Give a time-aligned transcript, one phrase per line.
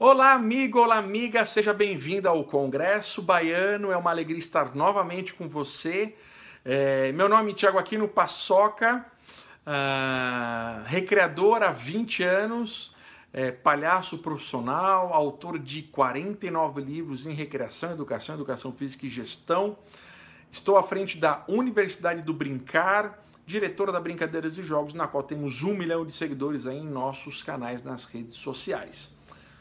[0.00, 3.90] Olá, amigo, olá, amiga, seja bem-vindo ao Congresso Baiano.
[3.90, 6.14] É uma alegria estar novamente com você.
[6.64, 9.04] É, meu nome é Tiago Aquino Paçoca,
[9.66, 12.94] uh, recreador há 20 anos,
[13.32, 19.76] é, palhaço profissional, autor de 49 livros em recreação, educação, educação física e gestão.
[20.48, 25.64] Estou à frente da Universidade do Brincar, diretora da Brincadeiras e Jogos, na qual temos
[25.64, 29.17] um milhão de seguidores aí em nossos canais nas redes sociais.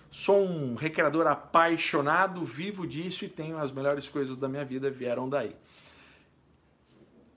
[0.09, 5.27] Sou um recreador apaixonado, vivo disso e tenho as melhores coisas da minha vida vieram
[5.27, 5.55] daí.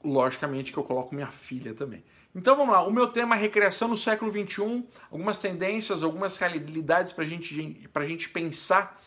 [0.02, 2.04] Logicamente que eu coloco minha filha também.
[2.34, 7.12] Então vamos lá, o meu tema é recreação no século XXI, algumas tendências, algumas realidades
[7.12, 9.02] para gente, a gente pensar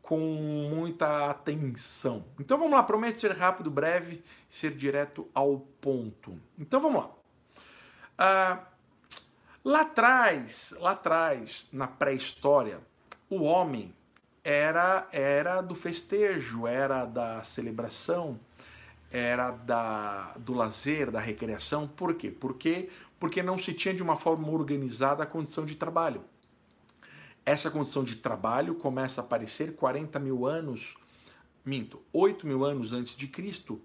[0.00, 2.24] com muita atenção.
[2.38, 6.40] Então vamos lá, prometo ser rápido, breve, ser direto ao ponto.
[6.58, 7.10] Então vamos lá.
[8.16, 8.66] Ah,
[9.64, 12.80] lá atrás, lá atrás, na pré-história,
[13.30, 13.94] o homem
[14.42, 18.38] era era do festejo, era da celebração,
[19.10, 21.86] era da do lazer, da recreação.
[21.86, 22.30] Por quê?
[22.30, 26.22] Porque porque não se tinha de uma forma organizada a condição de trabalho.
[27.44, 30.94] Essa condição de trabalho começa a aparecer 40 mil anos,
[31.64, 33.80] minto, 8 mil anos antes de Cristo,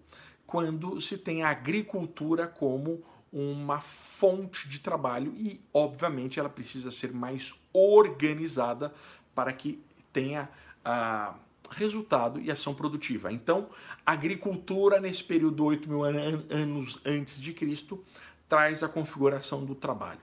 [0.45, 7.11] quando se tem a agricultura como uma fonte de trabalho e, obviamente, ela precisa ser
[7.11, 8.93] mais organizada
[9.35, 10.49] para que tenha
[10.83, 11.35] ah,
[11.69, 13.31] resultado e ação produtiva.
[13.31, 13.69] Então,
[14.05, 18.03] a agricultura, nesse período de 8 mil anos antes de Cristo,
[18.47, 20.19] traz a configuração do trabalho.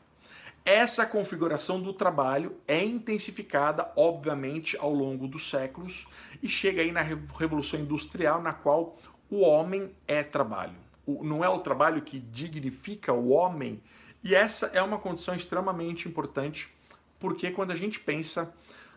[0.65, 6.07] Essa configuração do trabalho é intensificada, obviamente, ao longo dos séculos
[6.41, 8.97] e chega aí na Revolução Industrial, na qual
[9.29, 10.77] o homem é trabalho.
[11.05, 13.83] O, não é o trabalho que dignifica o homem,
[14.23, 16.73] e essa é uma condição extremamente importante,
[17.19, 18.55] porque quando a gente pensa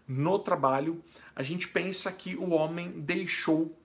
[0.08, 1.04] no trabalho,
[1.36, 3.76] a gente pensa que o homem deixou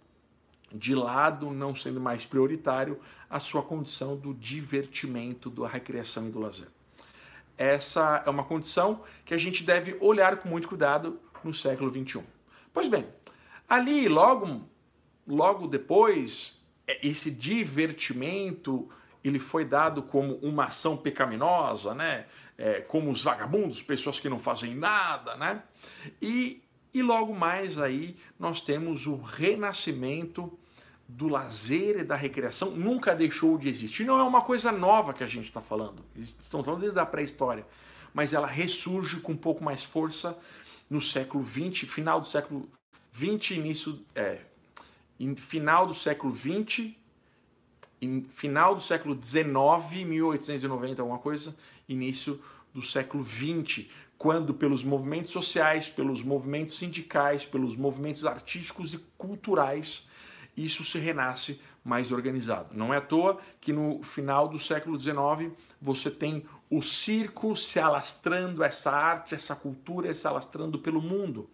[0.72, 6.38] de lado, não sendo mais prioritário, a sua condição do divertimento, da recreação e do
[6.38, 6.68] lazer.
[7.58, 12.22] Essa é uma condição que a gente deve olhar com muito cuidado no século XXI.
[12.72, 13.06] Pois bem,
[13.68, 14.62] ali logo,
[15.26, 18.88] logo depois, é, esse divertimento
[19.22, 22.26] ele foi dado como uma ação pecaminosa, né?
[22.56, 25.62] É, como os vagabundos, pessoas que não fazem nada, né?
[26.20, 30.58] E, e logo mais aí nós temos o renascimento
[31.08, 34.04] do lazer e da recreação, nunca deixou de existir.
[34.04, 37.66] Não é uma coisa nova que a gente está falando, estão falando desde a pré-história,
[38.14, 40.38] mas ela ressurge com um pouco mais força
[40.88, 42.68] no século XX, final do século
[43.12, 44.40] XX, início, é,
[45.36, 46.99] final do século XX
[48.00, 51.56] em final do século XIX, 1890, alguma coisa,
[51.88, 52.40] início
[52.72, 60.06] do século XX, quando pelos movimentos sociais, pelos movimentos sindicais, pelos movimentos artísticos e culturais,
[60.56, 62.76] isso se renasce mais organizado.
[62.76, 67.80] Não é à toa que no final do século XIX você tem o circo se
[67.80, 71.48] alastrando, essa arte, essa cultura se alastrando pelo mundo.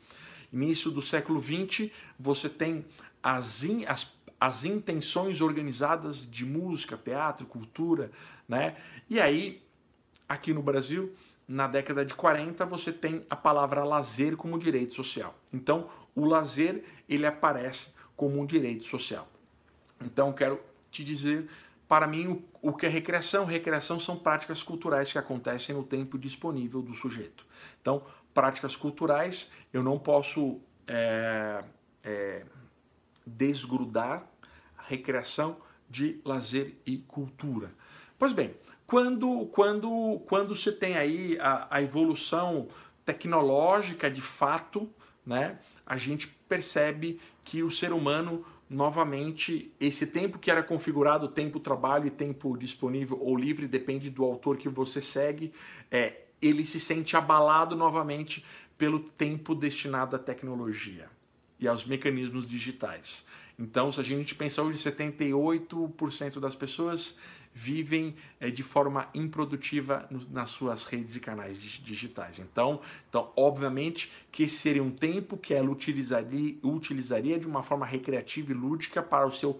[0.52, 2.84] Início do século XX você tem
[3.22, 8.10] as, as as intenções organizadas de música, teatro, cultura,
[8.48, 8.76] né?
[9.08, 9.62] E aí,
[10.28, 11.14] aqui no Brasil,
[11.48, 15.34] na década de 40, você tem a palavra lazer como direito social.
[15.52, 19.28] Então, o lazer, ele aparece como um direito social.
[20.00, 20.60] Então, quero
[20.90, 21.48] te dizer,
[21.88, 23.44] para mim, o, o que é recreação?
[23.44, 27.46] Recreação são práticas culturais que acontecem no tempo disponível do sujeito.
[27.80, 28.02] Então,
[28.34, 31.64] práticas culturais, eu não posso é,
[32.02, 32.44] é,
[33.26, 34.26] desgrudar
[34.87, 35.56] recreação
[35.90, 37.73] de lazer e cultura.
[38.19, 38.55] Pois bem,
[38.87, 42.69] quando, quando, quando você tem aí a, a evolução
[43.05, 44.88] tecnológica de fato,
[45.25, 51.61] né, a gente percebe que o ser humano novamente esse tempo que era configurado tempo
[51.61, 55.52] trabalho e tempo disponível ou livre depende do autor que você segue
[55.88, 58.44] é ele se sente abalado novamente
[58.76, 61.08] pelo tempo destinado à tecnologia
[61.58, 63.24] e aos mecanismos digitais.
[63.58, 67.16] Então, se a gente pensar hoje, 78% das pessoas
[67.58, 72.38] vivem é, de forma improdutiva nas suas redes e canais digitais.
[72.38, 77.86] Então, então, obviamente que esse seria um tempo que ela utilizaria, utilizaria de uma forma
[77.86, 79.58] recreativa e lúdica para o seu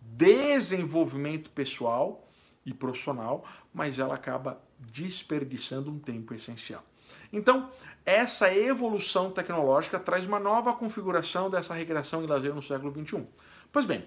[0.00, 2.28] desenvolvimento pessoal
[2.64, 6.84] e profissional, mas ela acaba desperdiçando um tempo essencial.
[7.32, 7.70] Então,
[8.04, 13.26] essa evolução tecnológica traz uma nova configuração dessa recreação e lazer no século XXI.
[13.72, 14.04] Pois bem,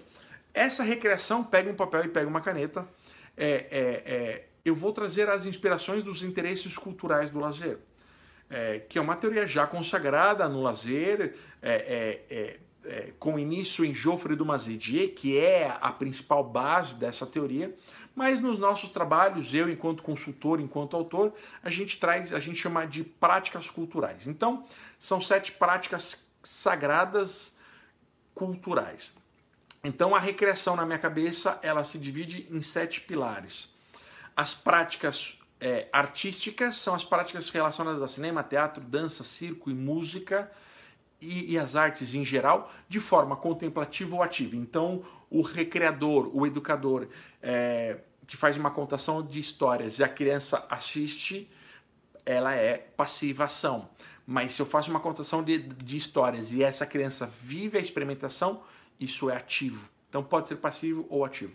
[0.54, 2.86] essa recreação pega um papel e pega uma caneta
[3.36, 7.78] é, é, é, eu vou trazer as inspirações dos interesses culturais do lazer,
[8.50, 14.36] é, que é uma teoria já consagrada no lazer, é, é, com início em Geoffrey
[14.36, 17.74] de Mazedier, que é a principal base dessa teoria,
[18.14, 22.86] mas nos nossos trabalhos, eu enquanto consultor, enquanto autor, a gente traz, a gente chama
[22.86, 24.26] de práticas culturais.
[24.26, 24.64] Então,
[24.98, 27.56] são sete práticas sagradas
[28.34, 29.16] culturais.
[29.82, 33.68] Então a recreação na minha cabeça ela se divide em sete pilares.
[34.36, 40.50] As práticas é, artísticas são as práticas relacionadas a cinema, teatro, dança, circo e música
[41.20, 44.56] e, e, as artes em geral de forma contemplativa ou ativa.
[44.56, 47.08] Então o recreador, o educador
[47.40, 51.48] é, que faz uma contação de histórias e a criança assiste,
[52.26, 53.88] ela é passivação.
[54.26, 58.62] Mas se eu faço uma contação de, de histórias e essa criança vive a experimentação,
[58.98, 59.88] isso é ativo.
[60.08, 61.52] Então pode ser passivo ou ativo.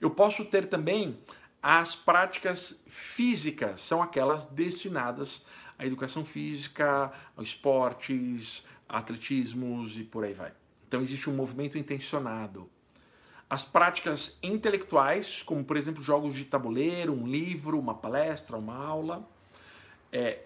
[0.00, 1.18] Eu posso ter também
[1.62, 5.44] as práticas físicas, são aquelas destinadas
[5.76, 10.52] à educação física, aos esportes, atletismos e por aí vai.
[10.86, 12.70] Então existe um movimento intencionado.
[13.50, 19.26] As práticas intelectuais, como por exemplo jogos de tabuleiro, um livro, uma palestra, uma aula.
[20.12, 20.40] É,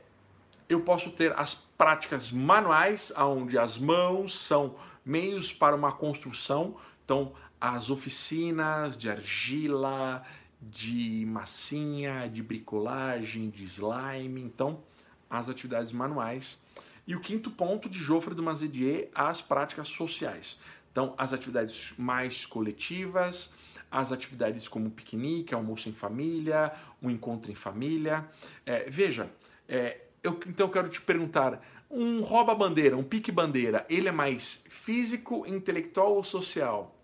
[0.69, 6.77] eu posso ter as práticas manuais, onde as mãos são meios para uma construção.
[7.05, 10.25] Então, as oficinas de argila,
[10.61, 14.41] de massinha, de bricolagem, de slime.
[14.41, 14.81] Então,
[15.29, 16.61] as atividades manuais.
[17.07, 20.59] E o quinto ponto de Geoffrey de Mazedier, as práticas sociais.
[20.93, 23.51] Então, as atividades mais coletivas,
[23.91, 26.73] as atividades como piquenique, almoço em família,
[27.03, 28.29] um encontro em família.
[28.65, 29.31] É, veja,
[29.67, 31.61] é, eu, então eu quero te perguntar,
[31.91, 36.97] um rouba-bandeira, um pique-bandeira, ele é mais físico, intelectual ou social?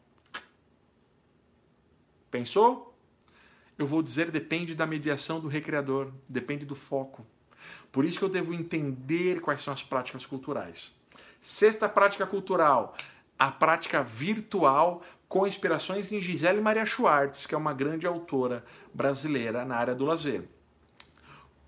[2.31, 2.94] Pensou?
[3.79, 7.26] Eu vou dizer depende da mediação do recreador, depende do foco.
[7.90, 10.94] Por isso que eu devo entender quais são as práticas culturais.
[11.40, 12.96] Sexta prática cultural,
[13.38, 19.64] a prática virtual com inspirações em Gisele Maria Schwartz, que é uma grande autora brasileira
[19.64, 20.44] na área do lazer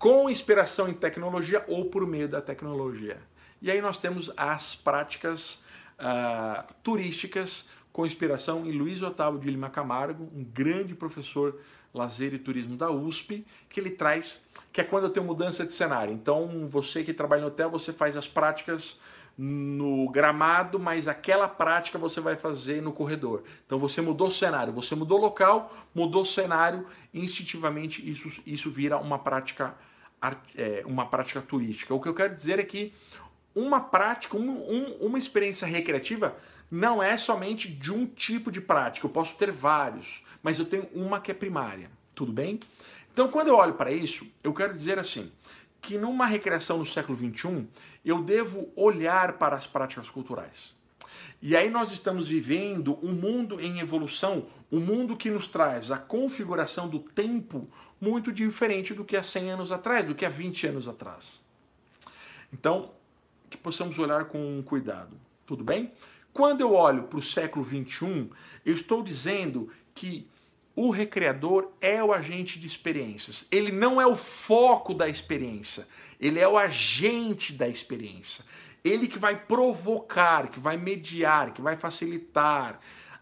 [0.01, 3.21] com inspiração em tecnologia ou por meio da tecnologia.
[3.61, 5.63] E aí nós temos as práticas
[5.99, 11.61] uh, turísticas com inspiração em Luiz Otávio de Lima Camargo, um grande professor
[11.93, 15.71] lazer e turismo da USP, que ele traz, que é quando eu tenho mudança de
[15.71, 16.11] cenário.
[16.11, 18.97] Então, você que trabalha no hotel, você faz as práticas
[19.37, 23.43] no gramado, mas aquela prática você vai fazer no corredor.
[23.65, 28.69] Então você mudou o cenário, você mudou o local, mudou o cenário, instintivamente isso, isso
[28.69, 29.75] vira uma prática
[30.55, 31.93] é, uma prática turística.
[31.93, 32.93] O que eu quero dizer é que
[33.55, 36.35] uma prática, um, um, uma experiência recreativa
[36.69, 39.05] não é somente de um tipo de prática.
[39.05, 41.89] Eu posso ter vários, mas eu tenho uma que é primária.
[42.15, 42.59] Tudo bem?
[43.11, 45.29] Então, quando eu olho para isso, eu quero dizer assim,
[45.81, 47.67] que numa recreação no século XXI,
[48.05, 50.75] eu devo olhar para as práticas culturais.
[51.41, 55.97] E aí nós estamos vivendo um mundo em evolução, um mundo que nos traz a
[55.97, 57.67] configuração do tempo
[57.99, 61.43] muito diferente do que há 100 anos atrás, do que há 20 anos atrás.
[62.53, 62.91] Então,
[63.49, 65.17] que possamos olhar com cuidado.
[65.45, 65.91] Tudo bem?
[66.31, 68.29] Quando eu olho para o século 21,
[68.65, 70.27] eu estou dizendo que
[70.75, 73.45] o recreador é o agente de experiências.
[73.51, 75.87] Ele não é o foco da experiência,
[76.19, 78.45] ele é o agente da experiência.
[78.83, 82.79] Ele que vai provocar, que vai mediar, que vai facilitar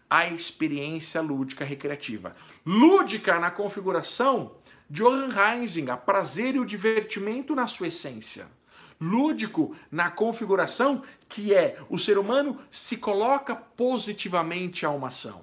[0.08, 2.34] a experiência lúdica recreativa.
[2.64, 4.56] Lúdica na configuração
[4.88, 8.48] de Johann Reising, a prazer e o divertimento na sua essência.
[9.00, 15.42] Lúdico na configuração que é o ser humano se coloca positivamente a uma ação.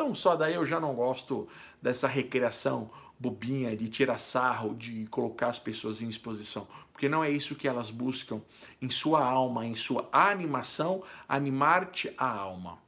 [0.00, 1.46] Então, só daí eu já não gosto
[1.82, 7.30] dessa recreação bobinha, de tirar sarro, de colocar as pessoas em exposição, porque não é
[7.30, 8.40] isso que elas buscam
[8.80, 12.78] em sua alma, em sua animação, animar-te a alma.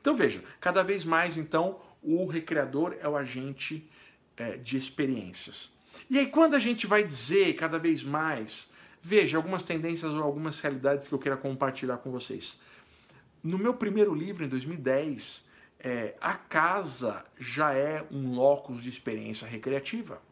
[0.00, 3.86] Então veja, cada vez mais então o recreador é o agente
[4.38, 5.70] é, de experiências.
[6.08, 8.70] E aí quando a gente vai dizer cada vez mais,
[9.02, 12.58] veja algumas tendências ou algumas realidades que eu quero compartilhar com vocês.
[13.44, 15.51] No meu primeiro livro, em 2010,
[15.82, 20.22] é, a casa já é um locus de experiência recreativa.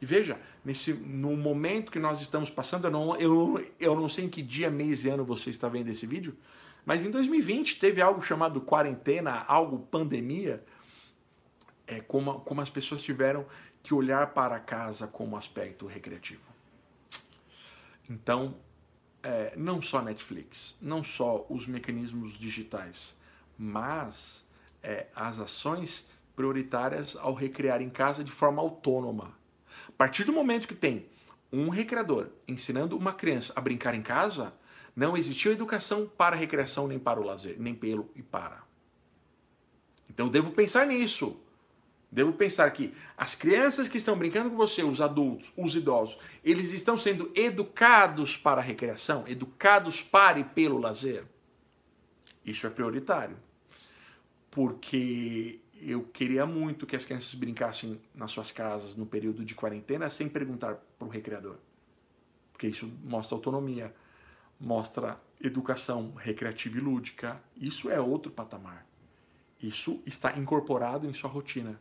[0.00, 4.24] E veja, nesse, no momento que nós estamos passando, eu não, eu, eu não sei
[4.24, 6.36] em que dia, mês e ano você está vendo esse vídeo,
[6.84, 10.62] mas em 2020 teve algo chamado quarentena, algo pandemia,
[11.86, 13.46] é, como, como as pessoas tiveram
[13.82, 16.42] que olhar para a casa como aspecto recreativo.
[18.10, 18.56] Então,
[19.22, 23.16] é, não só Netflix, não só os mecanismos digitais,
[23.56, 24.45] mas
[24.86, 29.36] é, as ações prioritárias ao recrear em casa de forma autônoma.
[29.88, 31.06] A partir do momento que tem
[31.52, 34.54] um recreador ensinando uma criança a brincar em casa,
[34.94, 38.62] não existiu educação para a recreação nem para o lazer, nem pelo e para.
[40.08, 41.40] Então devo pensar nisso.
[42.10, 46.72] Devo pensar que as crianças que estão brincando com você, os adultos, os idosos, eles
[46.72, 51.24] estão sendo educados para a recreação, educados para e pelo lazer.
[52.44, 53.36] Isso é prioritário
[54.56, 60.08] porque eu queria muito que as crianças brincassem nas suas casas no período de quarentena
[60.08, 61.56] sem perguntar para o recreador.
[62.54, 63.94] Porque isso mostra autonomia,
[64.58, 67.38] mostra educação recreativa e lúdica.
[67.54, 68.86] Isso é outro patamar.
[69.62, 71.78] Isso está incorporado em sua rotina.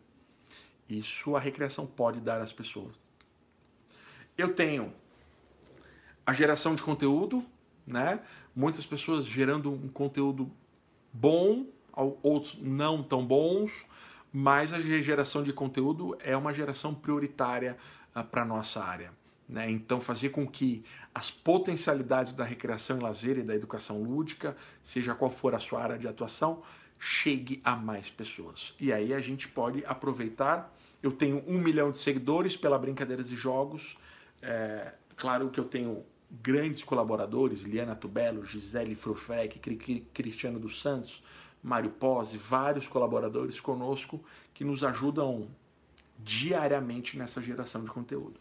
[0.90, 2.94] Isso a recreação pode dar às pessoas.
[4.38, 4.94] Eu tenho
[6.26, 7.42] a geração de conteúdo,
[7.88, 8.20] né?
[8.54, 10.52] Muitas pessoas gerando um conteúdo
[11.14, 13.86] bom outros não tão bons,
[14.32, 19.12] mas a geração de conteúdo é uma geração prioritária uh, ah, para a nossa área.
[19.48, 19.70] Né?
[19.72, 20.84] Então, fazer com que
[21.14, 25.82] as potencialidades da recreação e lazer e da educação lúdica, seja qual for a sua
[25.82, 26.62] área de atuação,
[27.00, 28.74] chegue a mais pessoas.
[28.80, 30.76] E aí a gente pode aproveitar.
[31.02, 33.96] Eu tenho um milhão de seguidores pela Brincadeiras de Jogos.
[34.42, 39.60] É, claro que eu tenho grandes colaboradores, Liana Tubelo, Gisele Frufrec,
[40.14, 41.24] Cristiano dos Santos,
[41.66, 45.48] Mário Pose, vários colaboradores conosco que nos ajudam
[46.20, 48.40] diariamente nessa geração de conteúdo.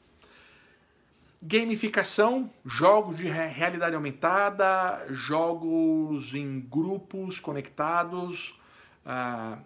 [1.41, 8.61] Gamificação, jogos de realidade aumentada, jogos em grupos conectados.
[9.07, 9.59] Uh,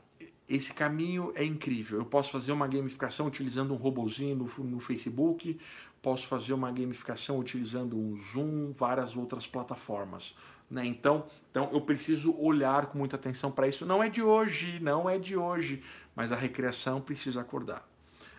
[0.48, 1.98] esse caminho é incrível.
[1.98, 5.58] Eu posso fazer uma gamificação utilizando um robozinho no, no Facebook,
[6.00, 10.34] posso fazer uma gamificação utilizando um Zoom, várias outras plataformas.
[10.70, 10.86] Né?
[10.86, 13.86] Então, então eu preciso olhar com muita atenção para isso.
[13.86, 15.82] Não é de hoje, não é de hoje,
[16.14, 17.88] mas a recreação precisa acordar.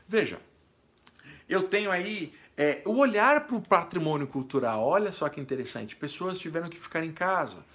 [0.07, 0.39] Veja,
[1.48, 4.83] eu tenho aí é, o olhar para o patrimônio cultural.
[4.83, 5.95] Olha só que interessante.
[5.95, 7.65] Pessoas tiveram que ficar em casa.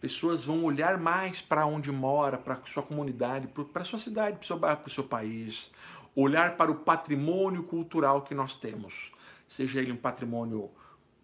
[0.00, 4.58] Pessoas vão olhar mais para onde mora, para sua comunidade, para sua cidade, para seu
[4.58, 5.70] bairro, para o seu país.
[6.14, 9.12] Olhar para o patrimônio cultural que nós temos.
[9.46, 10.70] Seja ele um patrimônio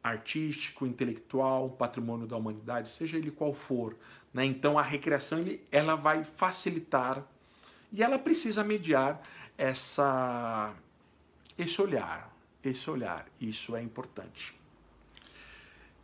[0.07, 3.97] artístico, intelectual, patrimônio da humanidade, seja ele qual for.
[4.33, 4.45] Né?
[4.45, 7.25] Então a recreação ele, ela vai facilitar
[7.93, 9.21] e ela precisa mediar
[9.59, 10.75] essa,
[11.59, 12.33] esse olhar,
[12.63, 13.27] esse olhar.
[13.41, 14.55] Isso é importante.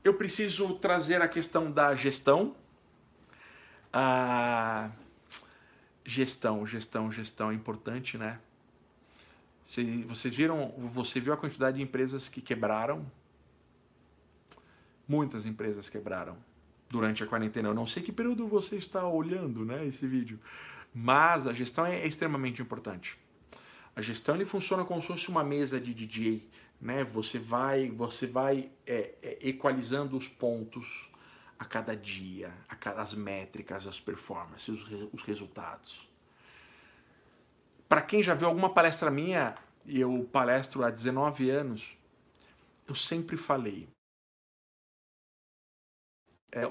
[0.02, 2.56] Eu preciso trazer a questão da gestão.
[3.92, 4.90] A
[6.04, 8.40] gestão, gestão, gestão é importante, né?
[9.64, 13.06] Vocês viram, você viu a quantidade de empresas que quebraram
[15.12, 16.38] Muitas empresas quebraram
[16.88, 17.68] durante a quarentena.
[17.68, 20.40] Eu não sei que período você está olhando né, esse vídeo,
[20.94, 23.18] mas a gestão é, extremamente importante.
[23.94, 26.48] A gestão ele funciona como se fosse uma mesa de DJ,
[26.80, 27.04] né?
[27.04, 31.10] Você vai, você vai é, é, equalizando os pontos
[31.58, 36.08] a cada dia, a cada, as métricas, as performances, os, os resultados.
[37.86, 41.98] Para quem já viu alguma palestra minha, eu palestro há 19 anos,
[42.88, 43.86] eu sempre falei,
[46.52, 46.70] é,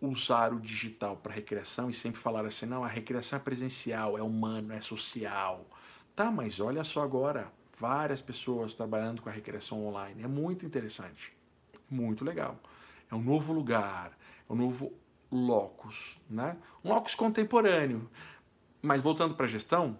[0.00, 4.22] usar o digital para recreação e sempre falar assim, não, a recreação é presencial, é
[4.22, 5.66] humano, é social.
[6.16, 10.22] Tá, mas olha só agora, várias pessoas trabalhando com a recreação online.
[10.22, 11.32] É muito interessante,
[11.88, 12.58] muito legal.
[13.10, 14.18] É um novo lugar,
[14.48, 14.92] é um novo
[15.30, 16.56] locus, né?
[16.84, 18.08] Um locus contemporâneo.
[18.82, 19.96] Mas voltando para a gestão,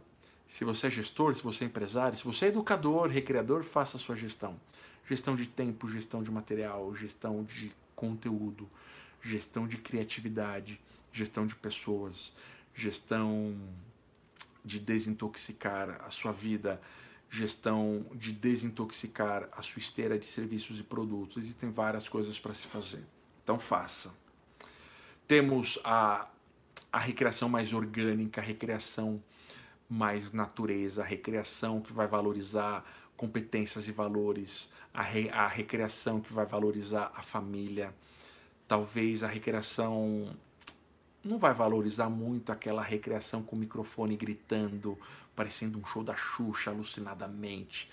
[0.46, 4.00] se você é gestor, se você é empresário, se você é educador, recreador, faça a
[4.00, 4.58] sua gestão.
[5.08, 8.68] Gestão de tempo, gestão de material, gestão de conteúdo,
[9.22, 10.80] gestão de criatividade,
[11.12, 12.34] gestão de pessoas,
[12.74, 13.56] gestão
[14.64, 16.80] de desintoxicar a sua vida,
[17.30, 21.36] gestão de desintoxicar a sua esteira de serviços e produtos.
[21.36, 23.04] Existem várias coisas para se fazer.
[23.42, 24.14] Então faça.
[25.26, 26.28] Temos a,
[26.92, 29.22] a recreação mais orgânica, a recreação
[29.88, 32.84] mais natureza, a recreação que vai valorizar
[33.16, 37.94] competências e valores, a, re, a recreação que vai valorizar a família.
[38.68, 40.36] Talvez a recreação
[41.24, 44.96] não vai valorizar muito aquela recreação com o microfone gritando,
[45.34, 47.90] parecendo um show da Xuxa alucinadamente.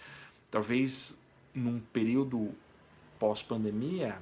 [0.51, 1.17] Talvez
[1.53, 2.53] num período
[3.17, 4.21] pós-pandemia,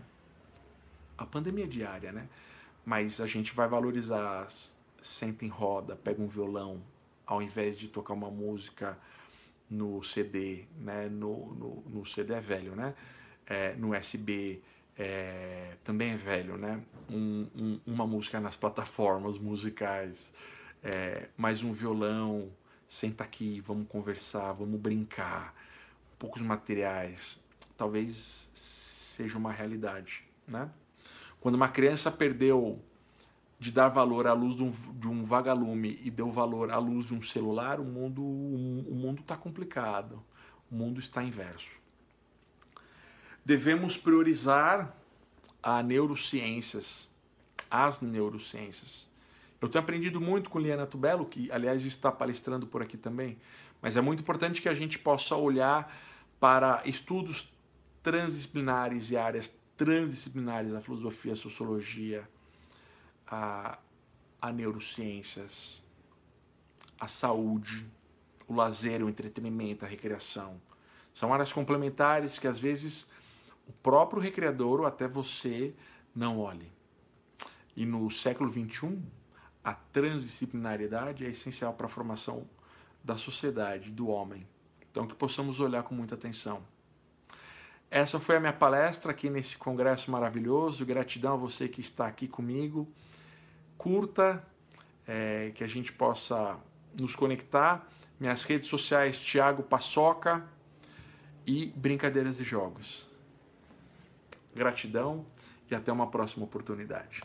[1.18, 2.30] a pandemia diária, né?
[2.86, 4.48] Mas a gente vai valorizar,
[5.02, 6.82] senta em roda, pega um violão,
[7.26, 8.98] ao invés de tocar uma música
[9.70, 11.10] no CD, né?
[11.10, 12.94] No, no, no CD é velho, né?
[13.48, 14.62] É, no USB
[14.98, 16.82] é, também é velho, né?
[17.10, 20.34] Um, um, uma música nas plataformas musicais,
[20.84, 22.50] é, mais um violão,
[22.88, 25.56] senta aqui, vamos conversar, vamos brincar,
[26.20, 27.42] poucos materiais,
[27.78, 30.70] talvez seja uma realidade, né?
[31.40, 32.82] Quando uma criança perdeu
[33.60, 37.08] de dar valor à luz de um, de um vagalume e deu valor à luz
[37.08, 40.24] de um celular, o mundo o mundo está complicado,
[40.72, 41.83] o mundo está inverso.
[43.46, 44.96] Devemos priorizar
[45.62, 47.10] a neurociências,
[47.70, 49.08] as neurociências.
[49.62, 53.38] Eu tenho aprendido muito com Liana Tubelo, que aliás está palestrando por aqui também,
[53.82, 55.94] mas é muito importante que a gente possa olhar
[56.40, 57.54] para estudos
[58.02, 62.28] transdisciplinares e áreas transdisciplinares, a filosofia, a sociologia,
[63.26, 63.78] a,
[64.42, 65.82] a neurociências,
[67.00, 67.86] a saúde,
[68.48, 70.62] o lazer, o entretenimento, a recreação.
[71.14, 73.08] São áreas complementares que às vezes
[73.68, 75.74] o próprio recreador ou até você
[76.16, 76.72] não olhe.
[77.76, 79.00] E no século XXI,
[79.64, 82.48] a transdisciplinariedade é essencial para a formação
[83.04, 84.46] da sociedade, do homem.
[84.92, 86.62] Então, que possamos olhar com muita atenção.
[87.90, 90.86] Essa foi a minha palestra aqui nesse congresso maravilhoso.
[90.86, 92.88] Gratidão a você que está aqui comigo.
[93.78, 94.46] Curta,
[95.08, 96.60] é, que a gente possa
[97.00, 97.88] nos conectar.
[98.20, 100.46] Minhas redes sociais, Thiago Paçoca
[101.46, 103.13] e Brincadeiras e Jogos.
[104.56, 105.26] Gratidão
[105.70, 107.22] e até uma próxima oportunidade.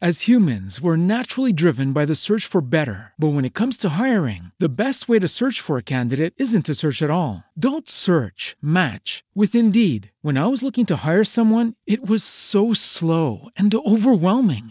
[0.00, 3.14] As humans, we're naturally driven by the search for better.
[3.18, 6.66] But when it comes to hiring, the best way to search for a candidate isn't
[6.66, 7.42] to search at all.
[7.58, 10.12] Don't search, match with Indeed.
[10.22, 14.70] When I was looking to hire someone, it was so slow and overwhelming.